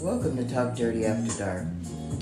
Welcome 0.00 0.36
to 0.36 0.48
Talk 0.48 0.76
Dirty 0.76 1.04
After 1.04 1.36
Dark. 1.38 1.64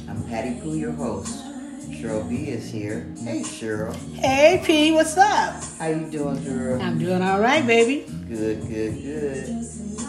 I'm 0.09 0.23
Patty 0.29 0.59
Pooh, 0.61 0.77
your 0.77 0.93
host. 0.93 1.45
Cheryl 1.91 2.27
B 2.29 2.49
is 2.49 2.71
here. 2.71 3.07
Hey, 3.23 3.41
Cheryl. 3.41 3.95
Hey 4.15 4.63
P, 4.65 4.93
what's 4.93 5.17
up? 5.17 5.63
How 5.79 5.89
you 5.89 6.11
doing, 6.11 6.43
girl? 6.43 6.81
I'm 6.81 6.99
doing 6.99 7.21
all 7.23 7.39
right, 7.41 7.67
baby. 7.67 8.07
Good, 8.29 8.67
good, 8.69 8.95
good. 9.03 9.47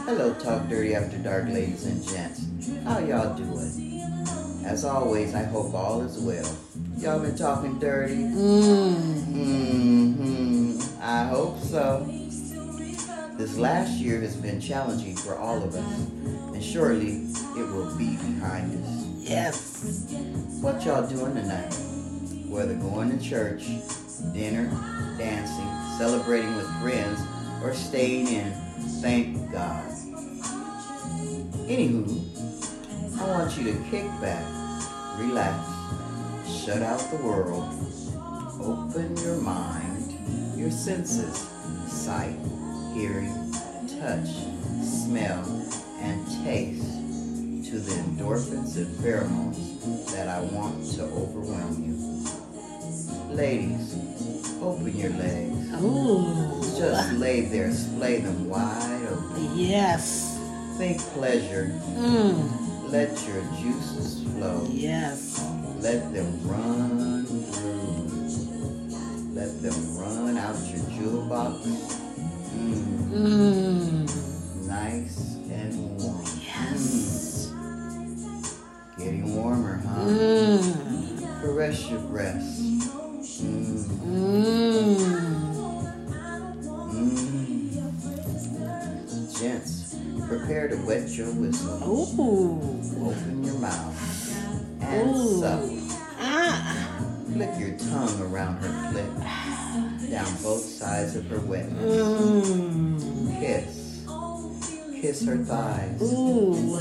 Hello, 0.06 0.34
Talk 0.36 0.70
Dirty 0.70 0.96
After 0.96 1.18
Dark, 1.18 1.50
ladies 1.50 1.86
and 1.86 2.02
gents. 2.08 2.46
How 2.86 3.00
y'all 3.00 3.36
doing? 3.36 4.02
As 4.66 4.86
always, 4.86 5.36
I 5.36 5.44
hope 5.44 5.74
all 5.74 6.02
is 6.04 6.18
well. 6.20 6.58
Y'all 6.98 7.20
been 7.20 7.36
talking 7.36 7.78
dirty? 7.80 8.16
Mm. 8.16 9.24
hmm 9.26 10.80
I 11.02 11.26
hope 11.26 11.60
so. 11.60 12.06
This 13.58 13.64
last 13.64 13.94
year 13.94 14.22
has 14.22 14.36
been 14.36 14.62
challenging 14.62 15.16
for 15.16 15.36
all 15.36 15.64
of 15.64 15.74
us, 15.74 16.00
and 16.54 16.64
surely 16.64 17.24
it 17.60 17.68
will 17.74 17.98
be 17.98 18.16
behind 18.18 18.72
us. 18.84 19.06
Yes. 19.18 20.14
What 20.62 20.86
y'all 20.86 21.08
doing 21.08 21.34
tonight? 21.34 21.74
Whether 22.48 22.76
going 22.76 23.18
to 23.18 23.30
church, 23.30 23.66
dinner, 24.32 24.70
dancing, 25.18 25.98
celebrating 25.98 26.56
with 26.56 26.68
friends, 26.82 27.20
or 27.64 27.74
staying 27.74 28.28
in, 28.28 28.52
thank 29.02 29.52
God. 29.52 29.90
Anywho, 31.66 33.20
I 33.20 33.28
want 33.28 33.58
you 33.58 33.74
to 33.74 33.80
kick 33.90 34.06
back, 34.22 34.46
relax, 35.18 35.68
shut 36.64 36.84
out 36.84 37.00
the 37.10 37.18
world, 37.26 37.74
open 38.62 39.18
your 39.18 39.38
mind, 39.38 40.14
your 40.56 40.70
senses, 40.70 41.50
sight, 41.88 42.38
hearing, 42.94 43.47
touch, 44.00 44.30
smell, 44.84 45.44
and 46.00 46.26
taste 46.44 46.84
to 47.70 47.80
the 47.80 47.92
endorphins 47.92 48.78
and 48.78 48.88
pheromones 48.98 50.12
that 50.14 50.28
I 50.28 50.42
want 50.42 50.86
to 50.94 51.04
overwhelm 51.04 51.84
you. 51.84 53.36
Ladies, 53.36 53.96
open 54.62 54.96
your 54.96 55.10
legs. 55.12 55.82
Ooh. 55.82 56.62
Just 56.78 57.14
lay 57.14 57.42
there, 57.42 57.72
splay 57.72 58.20
them 58.20 58.48
wide 58.48 59.08
open. 59.10 59.58
Yes. 59.58 60.40
Think 60.78 61.00
pleasure. 61.18 61.72
Mm. 61.96 62.92
Let 62.92 63.10
your 63.28 63.42
juices 63.60 64.24
flow. 64.34 64.68
Yes. 64.70 65.44
Let 65.80 66.14
them 66.14 66.48
run 66.48 67.26
through. 67.26 68.08
Let 69.34 69.62
them 69.62 69.98
run 69.98 70.38
out 70.38 70.56
your 70.68 70.86
jewel 70.92 71.26
box. 71.28 72.07
To 90.70 90.76
wet 90.86 91.10
your 91.10 91.28
whistle. 91.34 91.82
Ooh. 91.84 93.10
Open 93.10 93.44
your 93.44 93.56
mouth 93.60 94.82
and 94.82 95.10
Ooh. 95.16 95.40
suck. 95.42 95.62
Ah. 96.20 97.04
Flick 97.32 97.60
your 97.60 97.78
tongue 97.78 98.22
around 98.22 98.58
her 98.58 98.92
clit, 98.92 100.10
down 100.10 100.26
both 100.42 100.62
sides 100.64 101.16
of 101.16 101.26
her 101.28 101.40
wet. 101.42 101.70
Mm. 101.70 103.40
Kiss. 103.40 104.06
Kiss 105.02 105.26
her 105.26 105.38
thighs. 105.38 106.02
Ooh. 106.02 106.80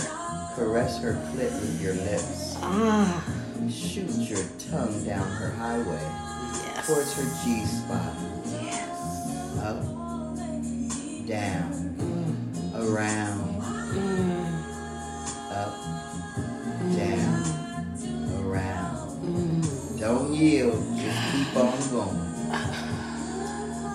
Caress 0.54 0.98
her 1.02 1.12
clit 1.32 1.52
with 1.60 1.82
your 1.82 1.94
lips. 1.94 2.54
Ah. 2.58 3.22
Shoot 3.70 4.10
your 4.30 4.44
tongue 4.70 5.04
down 5.04 5.26
her 5.28 5.50
highway 5.50 6.00
Yes. 6.00 6.86
towards 6.86 7.12
her 7.14 7.44
G 7.44 7.64
spot. 7.66 8.14
Yes. 8.62 9.58
Up, 9.58 9.82
down, 11.26 11.72
Mm. 11.98 12.88
around, 12.88 13.55
Mm. 13.96 14.44
up, 15.50 15.74
down, 16.96 17.42
around. 18.44 19.08
Mm. 19.22 20.00
Don't 20.00 20.34
yield, 20.34 20.84
just 20.98 21.32
keep 21.32 21.56
on 21.56 21.78
going. 21.90 22.26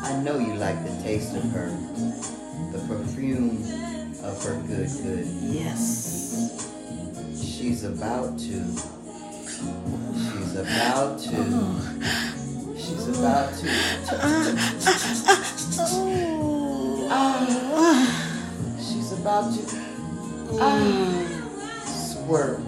I 0.03 0.19
know 0.23 0.39
you 0.39 0.55
like 0.55 0.83
the 0.83 1.03
taste 1.03 1.35
of 1.35 1.43
her, 1.51 1.69
the 2.71 2.79
perfume 2.87 3.63
of 4.23 4.43
her 4.43 4.55
good 4.67 4.89
good. 5.03 5.27
Yes. 5.41 6.57
She's 7.35 7.83
about 7.83 8.39
to. 8.39 8.65
She's 10.17 10.55
about 10.55 11.19
to. 11.19 11.35
She's 12.75 13.07
about 13.07 13.53
to. 13.53 13.67
Oh. 17.13 18.17
She's 18.79 19.11
about 19.11 19.53
to 19.53 19.90
Squirt. 21.85 22.59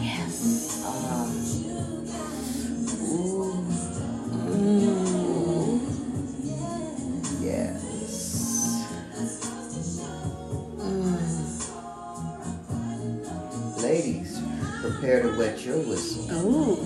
Yes. 0.00 0.82
Ah. 0.84 1.26
Ooh. 3.10 3.64
Mm. 4.52 5.80
Yes. 7.42 8.84
Mm. 10.76 11.20
Ladies, 13.82 14.40
prepare 14.82 15.22
to 15.22 15.38
wet 15.38 15.64
your 15.64 15.78
whistle. 15.78 16.30
Ooh. 16.32 16.76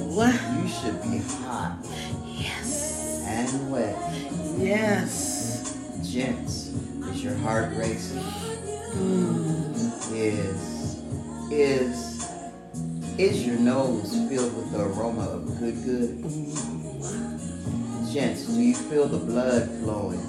You 0.63 0.69
should 0.69 1.03
be 1.03 1.19
hot 1.45 1.79
Yes. 2.25 3.25
and 3.27 3.71
wet. 3.73 3.97
Yes. 4.59 5.75
Gents, 6.09 6.71
is 7.11 7.25
your 7.25 7.35
heart 7.37 7.73
racing? 7.75 8.23
Mm. 8.95 9.75
Is 10.13 11.03
is 11.51 12.31
is 13.19 13.47
your 13.47 13.59
nose 13.59 14.13
filled 14.29 14.57
with 14.57 14.71
the 14.73 14.81
aroma 14.81 15.23
of 15.23 15.59
good 15.59 15.85
good? 15.85 16.23
Gents, 18.13 18.47
do 18.47 18.61
you 18.61 18.75
feel 18.75 19.07
the 19.07 19.19
blood 19.19 19.69
flowing? 19.81 20.21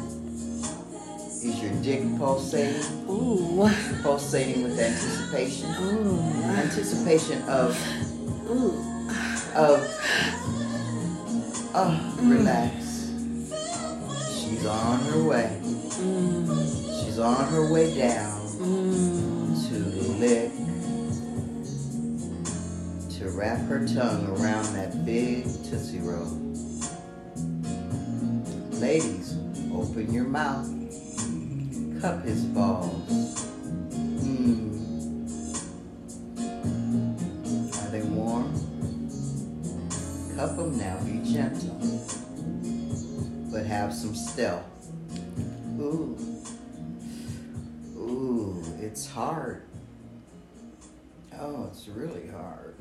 Is 1.44 1.62
your 1.62 1.72
dick 1.82 2.02
pulsating? 2.18 2.82
Ooh. 3.10 3.70
Pulsating 4.02 4.64
with 4.64 4.80
anticipation? 4.80 5.70
Ooh. 5.82 6.20
Anticipation 6.44 7.42
of 7.44 7.78
Ooh. 8.50 8.74
of 9.56 9.88
oh 11.74 12.18
relax. 12.22 12.91
She's 14.52 14.66
on 14.66 15.00
her 15.06 15.24
way. 15.24 15.58
Mm. 15.64 17.06
She's 17.06 17.20
on 17.20 17.48
her 17.48 17.72
way 17.72 17.96
down 17.98 18.42
Mm. 18.60 19.70
to 19.70 19.76
lick, 20.20 20.52
to 23.18 23.30
wrap 23.30 23.60
her 23.70 23.88
tongue 23.88 24.28
around 24.28 24.66
that 24.76 25.06
big 25.06 25.46
Tootsie 25.64 26.00
Roll. 26.00 26.38
Ladies, 28.82 29.38
open 29.74 30.14
your 30.14 30.26
mouth. 30.26 30.68
Cup 32.02 32.22
his 32.26 32.44
balls. 32.44 33.46
Mm. 33.96 34.76
Are 37.78 37.90
they 37.90 38.02
warm? 38.02 38.52
Cup 40.36 40.58
them 40.58 40.78
now, 40.78 41.00
be 41.06 41.22
gentle. 41.34 41.80
But 43.52 43.66
have 43.66 43.94
some 43.94 44.16
stealth. 44.16 44.64
Ooh. 45.80 46.18
Ooh, 47.98 48.64
it's 48.80 49.10
hard. 49.10 49.64
Oh, 51.38 51.68
it's 51.72 51.88
really 51.88 52.28
hard. 52.30 52.76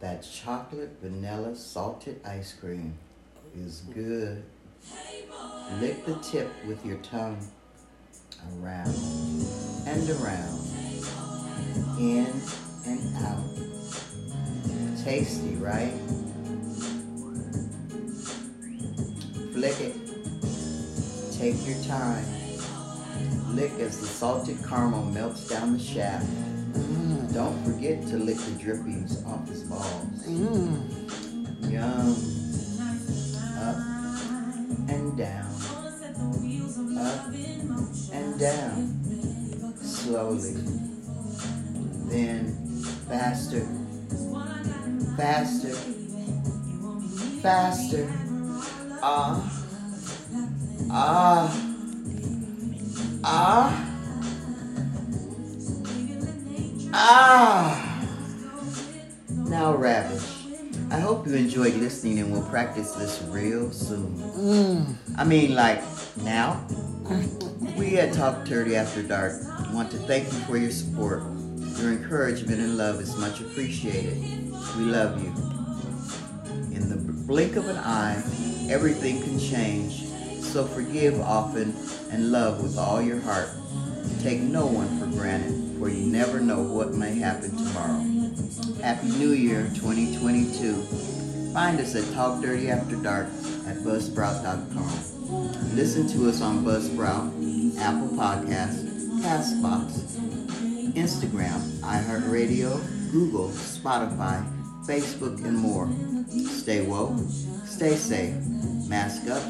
That 0.00 0.22
chocolate 0.22 0.96
vanilla 1.02 1.54
salted 1.54 2.20
ice 2.24 2.54
cream 2.54 2.94
is 3.56 3.82
good. 3.92 4.44
Lick 5.80 6.04
the 6.06 6.14
tip 6.16 6.50
with 6.66 6.84
your 6.84 6.98
tongue 6.98 7.38
around 8.58 8.94
and 9.86 10.10
around, 10.10 10.60
in 11.98 12.26
and 12.86 13.16
out. 13.24 13.44
Tasty, 15.04 15.54
right? 15.56 15.92
Flick 19.64 19.80
it. 19.80 19.96
Take 21.38 21.66
your 21.66 21.82
time. 21.84 22.22
Lick 23.56 23.72
as 23.80 23.98
the 23.98 24.06
salted 24.06 24.58
caramel 24.62 25.06
melts 25.06 25.48
down 25.48 25.72
the 25.72 25.82
shaft. 25.82 26.26
Mm. 26.26 27.32
Don't 27.32 27.64
forget 27.64 28.06
to 28.08 28.18
lick 28.18 28.36
the 28.36 28.62
drippings 28.62 29.24
off 29.24 29.48
his 29.48 29.62
balls. 29.62 30.26
Mm. 30.26 31.72
Yum. 31.72 32.14
Up 33.56 33.76
and 34.90 35.16
down. 35.16 35.48
Up 36.98 37.26
and 38.12 38.38
down. 38.38 39.76
Slowly. 39.76 40.52
Then 42.10 42.54
Faster. 43.08 43.66
Faster. 45.16 45.74
Faster. 47.40 48.23
Ah. 49.06 49.36
Ah. 50.90 51.44
Ah. 53.22 53.68
Ah. 56.94 58.06
Now, 59.28 59.74
Ravish, 59.74 60.46
I 60.90 60.98
hope 61.00 61.26
you 61.26 61.34
enjoyed 61.34 61.74
listening 61.74 62.18
and 62.20 62.32
we'll 62.32 62.48
practice 62.48 62.92
this 62.92 63.20
real 63.28 63.70
soon. 63.72 64.16
Mm. 64.16 64.96
I 65.18 65.24
mean, 65.24 65.54
like, 65.54 65.82
now? 66.22 66.66
We 67.76 67.98
at 67.98 68.14
Talk 68.14 68.46
Dirty 68.46 68.74
After 68.74 69.02
Dark 69.02 69.34
want 69.74 69.90
to 69.90 69.98
thank 69.98 70.32
you 70.32 70.38
for 70.48 70.56
your 70.56 70.70
support. 70.70 71.24
Your 71.76 71.92
encouragement 71.92 72.58
and 72.58 72.78
love 72.78 73.02
is 73.02 73.14
much 73.18 73.42
appreciated. 73.42 74.16
We 74.78 74.84
love 74.84 75.22
you. 75.22 75.53
Blink 77.26 77.56
of 77.56 77.68
an 77.68 77.78
eye, 77.78 78.22
everything 78.68 79.22
can 79.22 79.38
change. 79.38 80.04
So 80.42 80.66
forgive 80.66 81.18
often 81.20 81.74
and 82.10 82.30
love 82.30 82.62
with 82.62 82.76
all 82.76 83.00
your 83.00 83.18
heart. 83.20 83.48
Take 84.20 84.40
no 84.40 84.66
one 84.66 84.98
for 84.98 85.06
granted, 85.06 85.78
for 85.78 85.88
you 85.88 86.06
never 86.06 86.38
know 86.38 86.60
what 86.60 86.92
may 86.92 87.14
happen 87.14 87.56
tomorrow. 87.56 88.04
Happy 88.82 89.08
New 89.08 89.32
Year 89.32 89.70
2022. 89.74 90.74
Find 91.54 91.80
us 91.80 91.94
at 91.94 92.12
Talk 92.12 92.42
Dirty 92.42 92.70
After 92.70 92.96
Dark 92.96 93.28
at 93.66 93.78
Buzzsprout.com. 93.78 95.74
Listen 95.74 96.06
to 96.08 96.28
us 96.28 96.42
on 96.42 96.62
Buzzsprout, 96.62 97.32
Apple 97.78 98.08
Podcasts, 98.18 98.84
Castbox, 99.22 100.04
Instagram, 100.92 101.58
iHeartRadio, 101.80 102.78
Google, 103.10 103.48
Spotify, 103.48 104.44
Facebook, 104.86 105.42
and 105.44 105.56
more. 105.56 105.88
Stay 106.28 106.82
woke, 106.82 107.18
stay 107.64 107.96
safe, 107.96 108.34
mask 108.88 109.28
up, 109.30 109.42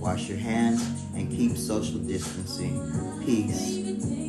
wash 0.00 0.28
your 0.28 0.38
hands, 0.38 0.82
and 1.14 1.30
keep 1.30 1.56
social 1.56 1.98
distancing. 1.98 2.80
Peace. 3.24 4.21